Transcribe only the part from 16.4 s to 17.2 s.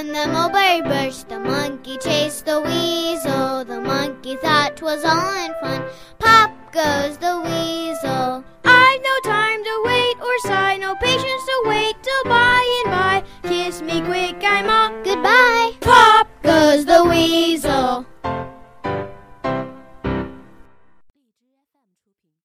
goes the